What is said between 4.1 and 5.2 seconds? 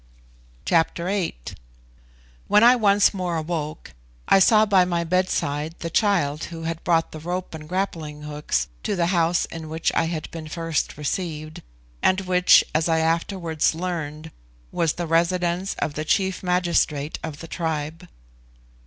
I saw by my